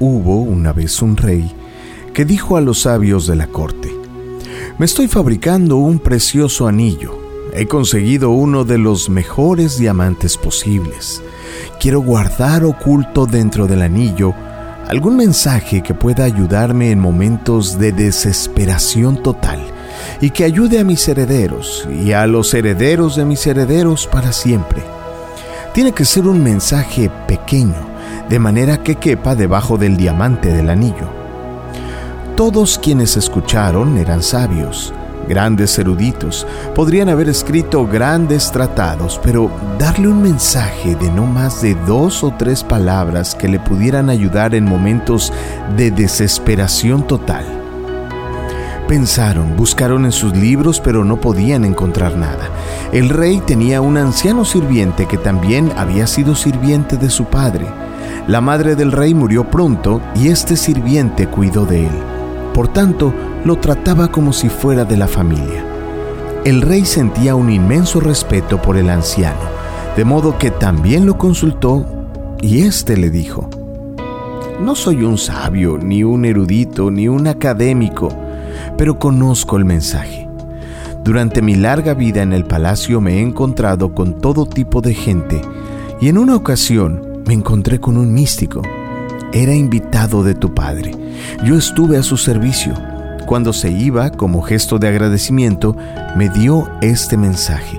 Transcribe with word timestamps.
Hubo 0.00 0.40
una 0.40 0.72
vez 0.72 1.02
un 1.02 1.16
rey 1.16 1.50
que 2.12 2.24
dijo 2.24 2.56
a 2.56 2.60
los 2.60 2.82
sabios 2.82 3.26
de 3.26 3.36
la 3.36 3.46
corte, 3.46 3.92
Me 4.78 4.86
estoy 4.86 5.08
fabricando 5.08 5.76
un 5.76 5.98
precioso 5.98 6.66
anillo. 6.66 7.18
He 7.52 7.66
conseguido 7.66 8.30
uno 8.30 8.64
de 8.64 8.78
los 8.78 9.08
mejores 9.08 9.78
diamantes 9.78 10.36
posibles. 10.36 11.22
Quiero 11.78 12.00
guardar 12.00 12.64
oculto 12.64 13.26
dentro 13.26 13.66
del 13.66 13.82
anillo 13.82 14.34
algún 14.88 15.16
mensaje 15.16 15.82
que 15.82 15.94
pueda 15.94 16.24
ayudarme 16.24 16.90
en 16.90 16.98
momentos 16.98 17.78
de 17.78 17.92
desesperación 17.92 19.22
total 19.22 19.60
y 20.20 20.30
que 20.30 20.44
ayude 20.44 20.78
a 20.78 20.84
mis 20.84 21.06
herederos 21.08 21.88
y 22.04 22.12
a 22.12 22.26
los 22.26 22.52
herederos 22.54 23.16
de 23.16 23.24
mis 23.24 23.46
herederos 23.46 24.06
para 24.06 24.32
siempre. 24.32 24.82
Tiene 25.72 25.92
que 25.92 26.04
ser 26.04 26.26
un 26.26 26.42
mensaje 26.42 27.10
pequeño, 27.26 27.93
de 28.28 28.38
manera 28.38 28.78
que 28.78 28.96
quepa 28.96 29.34
debajo 29.34 29.76
del 29.78 29.96
diamante 29.96 30.52
del 30.52 30.70
anillo. 30.70 31.08
Todos 32.36 32.78
quienes 32.78 33.16
escucharon 33.16 33.96
eran 33.96 34.22
sabios, 34.22 34.92
grandes 35.28 35.78
eruditos, 35.78 36.46
podrían 36.74 37.08
haber 37.08 37.28
escrito 37.28 37.86
grandes 37.86 38.50
tratados, 38.50 39.20
pero 39.22 39.50
darle 39.78 40.08
un 40.08 40.22
mensaje 40.22 40.94
de 40.96 41.10
no 41.10 41.26
más 41.26 41.62
de 41.62 41.74
dos 41.86 42.24
o 42.24 42.32
tres 42.36 42.64
palabras 42.64 43.34
que 43.34 43.48
le 43.48 43.60
pudieran 43.60 44.10
ayudar 44.10 44.54
en 44.54 44.64
momentos 44.64 45.32
de 45.76 45.90
desesperación 45.90 47.06
total. 47.06 47.44
Pensaron, 48.88 49.56
buscaron 49.56 50.04
en 50.04 50.12
sus 50.12 50.36
libros, 50.36 50.78
pero 50.78 51.04
no 51.04 51.18
podían 51.18 51.64
encontrar 51.64 52.16
nada. 52.16 52.50
El 52.92 53.08
rey 53.08 53.40
tenía 53.40 53.80
un 53.80 53.96
anciano 53.96 54.44
sirviente 54.44 55.06
que 55.06 55.16
también 55.16 55.72
había 55.76 56.06
sido 56.06 56.34
sirviente 56.34 56.98
de 56.98 57.08
su 57.08 57.24
padre. 57.24 57.66
La 58.26 58.40
madre 58.40 58.74
del 58.74 58.90
rey 58.90 59.12
murió 59.12 59.44
pronto 59.50 60.00
y 60.14 60.28
este 60.28 60.56
sirviente 60.56 61.26
cuidó 61.26 61.66
de 61.66 61.86
él. 61.86 61.92
Por 62.54 62.68
tanto, 62.68 63.12
lo 63.44 63.56
trataba 63.56 64.08
como 64.08 64.32
si 64.32 64.48
fuera 64.48 64.86
de 64.86 64.96
la 64.96 65.08
familia. 65.08 65.62
El 66.44 66.62
rey 66.62 66.86
sentía 66.86 67.34
un 67.34 67.50
inmenso 67.50 68.00
respeto 68.00 68.62
por 68.62 68.78
el 68.78 68.88
anciano, 68.88 69.40
de 69.94 70.06
modo 70.06 70.38
que 70.38 70.50
también 70.50 71.04
lo 71.04 71.18
consultó 71.18 71.84
y 72.40 72.62
éste 72.62 72.96
le 72.96 73.10
dijo, 73.10 73.50
No 74.58 74.74
soy 74.74 75.02
un 75.02 75.18
sabio, 75.18 75.76
ni 75.76 76.02
un 76.02 76.24
erudito, 76.24 76.90
ni 76.90 77.08
un 77.08 77.26
académico, 77.26 78.08
pero 78.78 78.98
conozco 78.98 79.58
el 79.58 79.66
mensaje. 79.66 80.26
Durante 81.02 81.42
mi 81.42 81.56
larga 81.56 81.92
vida 81.92 82.22
en 82.22 82.32
el 82.32 82.46
palacio 82.46 83.02
me 83.02 83.18
he 83.18 83.20
encontrado 83.20 83.94
con 83.94 84.18
todo 84.18 84.46
tipo 84.46 84.80
de 84.80 84.94
gente 84.94 85.42
y 86.00 86.08
en 86.08 86.16
una 86.16 86.36
ocasión 86.36 87.13
me 87.26 87.34
encontré 87.34 87.80
con 87.80 87.96
un 87.96 88.12
místico. 88.12 88.62
Era 89.32 89.54
invitado 89.54 90.22
de 90.22 90.34
tu 90.34 90.54
padre. 90.54 90.92
Yo 91.44 91.56
estuve 91.56 91.96
a 91.96 92.02
su 92.02 92.16
servicio. 92.16 92.74
Cuando 93.26 93.52
se 93.52 93.70
iba, 93.70 94.10
como 94.10 94.42
gesto 94.42 94.78
de 94.78 94.88
agradecimiento, 94.88 95.76
me 96.16 96.28
dio 96.28 96.70
este 96.82 97.16
mensaje. 97.16 97.78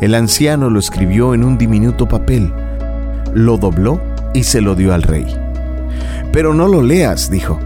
El 0.00 0.14
anciano 0.14 0.70
lo 0.70 0.78
escribió 0.78 1.34
en 1.34 1.44
un 1.44 1.58
diminuto 1.58 2.06
papel, 2.06 2.52
lo 3.34 3.56
dobló 3.56 4.00
y 4.34 4.44
se 4.44 4.60
lo 4.60 4.74
dio 4.74 4.92
al 4.92 5.02
rey. 5.02 5.26
Pero 6.32 6.54
no 6.54 6.68
lo 6.68 6.82
leas, 6.82 7.30
dijo. 7.30 7.58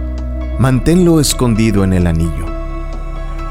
Manténlo 0.59 1.21
escondido 1.21 1.83
en 1.83 1.93
el 1.95 2.07
anillo. 2.07 2.47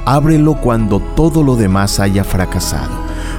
Ábrelo 0.06 0.56
cuando 0.56 1.00
todo 1.00 1.44
lo 1.44 1.56
demás 1.56 2.00
haya 2.00 2.24
fracasado, 2.24 2.94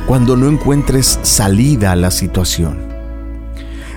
cuando 0.06 0.36
no 0.36 0.48
encuentres 0.48 1.18
salida 1.22 1.92
a 1.92 1.96
la 1.96 2.10
situación. 2.10 2.91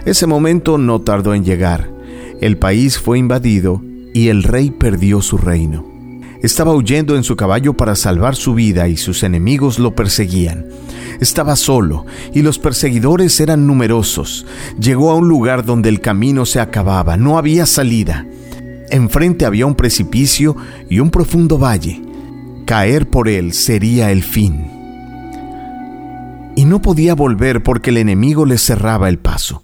Ese 0.06 0.28
momento 0.28 0.78
no 0.78 1.02
tardó 1.02 1.34
en 1.34 1.44
llegar. 1.44 1.90
El 2.40 2.58
país 2.58 3.00
fue 3.00 3.18
invadido 3.18 3.82
y 4.14 4.28
el 4.30 4.44
rey 4.44 4.70
perdió 4.70 5.22
su 5.22 5.38
reino. 5.38 5.84
Estaba 6.44 6.76
huyendo 6.76 7.16
en 7.16 7.24
su 7.24 7.36
caballo 7.36 7.74
para 7.74 7.96
salvar 7.96 8.36
su 8.36 8.54
vida 8.54 8.88
y 8.88 8.98
sus 8.98 9.24
enemigos 9.24 9.80
lo 9.80 9.96
perseguían. 9.96 10.68
Estaba 11.20 11.56
solo 11.56 12.06
y 12.34 12.44
los 12.44 12.60
perseguidores 12.60 13.40
eran 13.40 13.66
numerosos. 13.66 14.46
Llegó 14.80 15.10
a 15.10 15.16
un 15.16 15.28
lugar 15.28 15.66
donde 15.66 15.90
el 15.90 16.02
camino 16.02 16.46
se 16.46 16.60
acababa, 16.60 17.18
no 17.18 17.40
había 17.40 17.66
salida. 17.66 18.28
Enfrente 18.92 19.46
había 19.46 19.66
un 19.66 19.74
precipicio 19.74 20.56
y 20.88 21.00
un 21.00 21.10
profundo 21.10 21.58
valle. 21.58 22.00
Caer 22.66 23.10
por 23.10 23.28
él 23.28 23.54
sería 23.54 24.12
el 24.12 24.22
fin. 24.22 24.72
Y 26.56 26.66
no 26.66 26.82
podía 26.82 27.16
volver 27.16 27.64
porque 27.64 27.90
el 27.90 27.98
enemigo 27.98 28.46
le 28.46 28.58
cerraba 28.58 29.10
el 29.10 29.18
paso. 29.18 29.64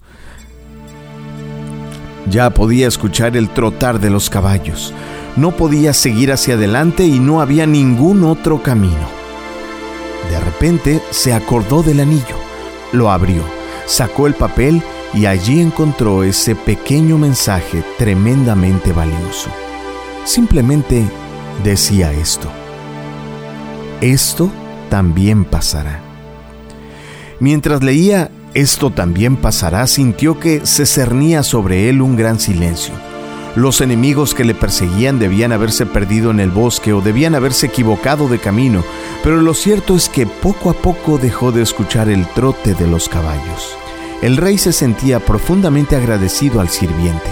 Ya 2.30 2.50
podía 2.50 2.88
escuchar 2.88 3.36
el 3.36 3.48
trotar 3.50 4.00
de 4.00 4.10
los 4.10 4.30
caballos. 4.30 4.94
No 5.36 5.52
podía 5.52 5.92
seguir 5.92 6.32
hacia 6.32 6.54
adelante 6.54 7.04
y 7.04 7.18
no 7.18 7.40
había 7.40 7.66
ningún 7.66 8.24
otro 8.24 8.62
camino. 8.62 9.08
De 10.30 10.38
repente 10.40 11.02
se 11.10 11.32
acordó 11.32 11.82
del 11.82 12.00
anillo, 12.00 12.36
lo 12.92 13.10
abrió, 13.10 13.42
sacó 13.86 14.26
el 14.26 14.34
papel 14.34 14.82
y 15.14 15.26
allí 15.26 15.60
encontró 15.60 16.22
ese 16.22 16.54
pequeño 16.54 17.18
mensaje 17.18 17.82
tremendamente 17.98 18.92
valioso. 18.92 19.50
Simplemente 20.24 21.04
decía 21.64 22.12
esto. 22.12 22.48
Esto 24.00 24.50
también 24.88 25.44
pasará. 25.44 26.00
Mientras 27.40 27.82
leía 27.82 28.30
esto 28.54 28.90
también 28.90 29.36
pasará, 29.36 29.86
sintió 29.86 30.38
que 30.38 30.66
se 30.66 30.86
cernía 30.86 31.42
sobre 31.42 31.88
él 31.88 32.02
un 32.02 32.16
gran 32.16 32.38
silencio. 32.38 32.94
Los 33.54 33.82
enemigos 33.82 34.32
que 34.34 34.44
le 34.44 34.54
perseguían 34.54 35.18
debían 35.18 35.52
haberse 35.52 35.84
perdido 35.84 36.30
en 36.30 36.40
el 36.40 36.50
bosque 36.50 36.92
o 36.92 37.02
debían 37.02 37.34
haberse 37.34 37.66
equivocado 37.66 38.28
de 38.28 38.38
camino, 38.38 38.82
pero 39.22 39.42
lo 39.42 39.52
cierto 39.52 39.94
es 39.94 40.08
que 40.08 40.26
poco 40.26 40.70
a 40.70 40.74
poco 40.74 41.18
dejó 41.18 41.52
de 41.52 41.62
escuchar 41.62 42.08
el 42.08 42.26
trote 42.28 42.74
de 42.74 42.86
los 42.86 43.10
caballos. 43.10 43.76
El 44.22 44.38
rey 44.38 44.56
se 44.56 44.72
sentía 44.72 45.20
profundamente 45.20 45.96
agradecido 45.96 46.60
al 46.60 46.70
sirviente. 46.70 47.28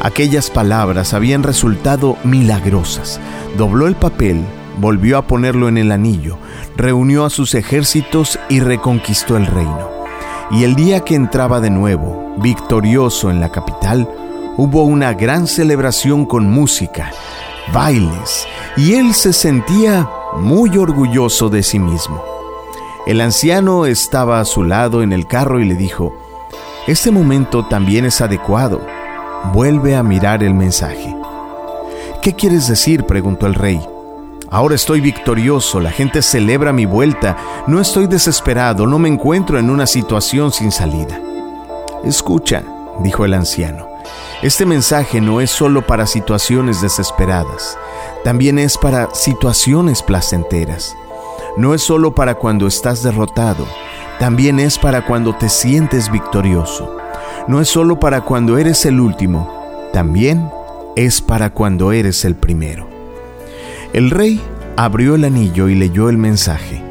Aquellas 0.00 0.50
palabras 0.50 1.14
habían 1.14 1.42
resultado 1.42 2.16
milagrosas. 2.24 3.20
Dobló 3.56 3.86
el 3.86 3.94
papel, 3.94 4.42
volvió 4.80 5.18
a 5.18 5.26
ponerlo 5.26 5.68
en 5.68 5.78
el 5.78 5.92
anillo, 5.92 6.36
reunió 6.76 7.24
a 7.24 7.30
sus 7.30 7.54
ejércitos 7.54 8.40
y 8.48 8.60
reconquistó 8.60 9.36
el 9.36 9.46
reino. 9.46 10.03
Y 10.54 10.62
el 10.62 10.76
día 10.76 11.00
que 11.00 11.16
entraba 11.16 11.60
de 11.60 11.68
nuevo, 11.68 12.36
victorioso 12.38 13.28
en 13.28 13.40
la 13.40 13.48
capital, 13.48 14.08
hubo 14.56 14.84
una 14.84 15.12
gran 15.12 15.48
celebración 15.48 16.26
con 16.26 16.48
música, 16.48 17.10
bailes, 17.72 18.46
y 18.76 18.94
él 18.94 19.14
se 19.14 19.32
sentía 19.32 20.08
muy 20.36 20.78
orgulloso 20.78 21.48
de 21.48 21.64
sí 21.64 21.80
mismo. 21.80 22.22
El 23.04 23.20
anciano 23.20 23.84
estaba 23.84 24.38
a 24.38 24.44
su 24.44 24.62
lado 24.62 25.02
en 25.02 25.12
el 25.12 25.26
carro 25.26 25.58
y 25.58 25.64
le 25.64 25.74
dijo, 25.74 26.14
Este 26.86 27.10
momento 27.10 27.66
también 27.66 28.04
es 28.04 28.20
adecuado. 28.20 28.80
Vuelve 29.52 29.96
a 29.96 30.04
mirar 30.04 30.44
el 30.44 30.54
mensaje. 30.54 31.16
¿Qué 32.22 32.32
quieres 32.34 32.68
decir? 32.68 33.06
preguntó 33.06 33.48
el 33.48 33.54
rey. 33.54 33.84
Ahora 34.54 34.76
estoy 34.76 35.00
victorioso, 35.00 35.80
la 35.80 35.90
gente 35.90 36.22
celebra 36.22 36.72
mi 36.72 36.86
vuelta, 36.86 37.36
no 37.66 37.80
estoy 37.80 38.06
desesperado, 38.06 38.86
no 38.86 39.00
me 39.00 39.08
encuentro 39.08 39.58
en 39.58 39.68
una 39.68 39.84
situación 39.84 40.52
sin 40.52 40.70
salida. 40.70 41.20
Escucha, 42.04 42.62
dijo 43.00 43.24
el 43.24 43.34
anciano, 43.34 43.88
este 44.42 44.64
mensaje 44.64 45.20
no 45.20 45.40
es 45.40 45.50
solo 45.50 45.84
para 45.84 46.06
situaciones 46.06 46.80
desesperadas, 46.80 47.76
también 48.22 48.60
es 48.60 48.78
para 48.78 49.12
situaciones 49.12 50.04
placenteras. 50.04 50.94
No 51.56 51.74
es 51.74 51.82
solo 51.82 52.14
para 52.14 52.36
cuando 52.36 52.68
estás 52.68 53.02
derrotado, 53.02 53.66
también 54.20 54.60
es 54.60 54.78
para 54.78 55.04
cuando 55.04 55.34
te 55.34 55.48
sientes 55.48 56.12
victorioso. 56.12 56.96
No 57.48 57.60
es 57.60 57.66
solo 57.66 57.98
para 57.98 58.20
cuando 58.20 58.56
eres 58.56 58.86
el 58.86 59.00
último, 59.00 59.52
también 59.92 60.48
es 60.94 61.22
para 61.22 61.50
cuando 61.50 61.90
eres 61.90 62.24
el 62.24 62.36
primero. 62.36 62.94
El 63.94 64.10
rey 64.10 64.40
abrió 64.76 65.14
el 65.14 65.24
anillo 65.24 65.68
y 65.68 65.74
leyó 65.74 66.08
el 66.08 66.18
mensaje. 66.18 66.82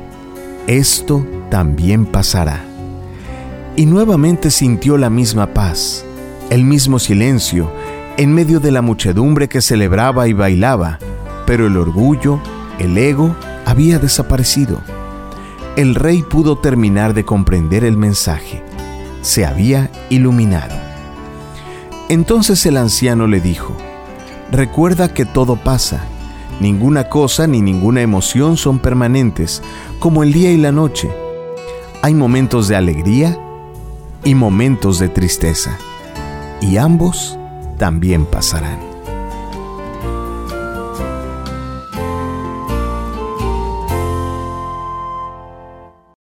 Esto 0.68 1.26
también 1.50 2.06
pasará. 2.06 2.64
Y 3.76 3.86
nuevamente 3.86 4.52
sintió 4.52 4.98
la 4.98 5.10
misma 5.10 5.48
paz, 5.48 6.06
el 6.50 6.64
mismo 6.64 7.00
silencio, 7.00 7.70
en 8.18 8.34
medio 8.34 8.60
de 8.60 8.72
la 8.72 8.82
muchedumbre 8.82 9.50
que 9.50 9.62
celebraba 9.62 10.28
y 10.28 10.34
bailaba, 10.34 11.00
pero 11.46 11.68
el 11.68 11.78
orgullo, 11.78 12.40
el 12.80 12.98
ego, 12.98 13.36
había 13.66 14.00
desaparecido. 14.00 14.82
El 15.76 15.96
rey 15.96 16.22
pudo 16.22 16.60
terminar 16.60 17.14
de 17.14 17.26
comprender 17.26 17.84
el 17.84 17.98
mensaje. 17.98 18.64
Se 19.22 19.46
había 19.46 19.90
iluminado. 20.10 20.76
Entonces 22.10 22.66
el 22.68 22.78
anciano 22.78 23.26
le 23.28 23.42
dijo, 23.42 23.76
Recuerda 24.52 25.12
que 25.12 25.26
todo 25.26 25.56
pasa 25.56 26.06
Ninguna 26.60 27.10
cosa 27.10 27.48
ni 27.48 27.62
ninguna 27.62 28.02
emoción 28.02 28.58
son 28.58 28.80
permanentes, 28.80 29.62
como 30.00 30.24
el 30.24 30.34
día 30.34 30.52
y 30.52 30.58
la 30.58 30.72
noche. 30.72 31.10
Hay 32.02 32.14
momentos 32.14 32.68
de 32.68 32.76
alegría 32.76 33.38
y 34.24 34.36
momentos 34.36 35.00
de 35.00 35.10
tristeza, 35.10 35.78
y 36.62 36.78
ambos 36.78 37.38
también 37.78 38.26
pasarán. 38.26 38.93